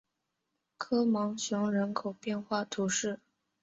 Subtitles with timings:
[0.79, 3.19] 科芒雄人口变化图示